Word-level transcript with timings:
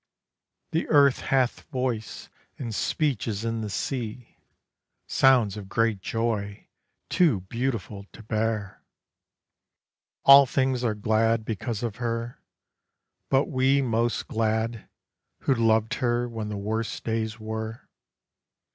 The 0.71 0.87
earth 0.87 1.19
hath 1.19 1.61
voice, 1.69 2.27
and 2.57 2.73
speech 2.73 3.27
is 3.27 3.45
in 3.45 3.61
the 3.61 3.69
sea, 3.69 4.39
Sounds 5.05 5.55
of 5.57 5.69
great 5.69 5.99
joy, 6.01 6.65
too 7.07 7.41
beautiful 7.41 8.07
to 8.11 8.23
bear; 8.23 8.81
All 10.25 10.47
things 10.47 10.83
are 10.83 10.95
glad 10.95 11.45
because 11.45 11.83
of 11.83 11.97
her, 11.97 12.41
but 13.29 13.45
we 13.45 13.79
Most 13.83 14.27
glad, 14.27 14.89
who 15.41 15.53
loved 15.53 15.93
her 15.93 16.27
when 16.27 16.49
the 16.49 16.57
worst 16.57 17.03
days 17.03 17.39
were. 17.39 17.87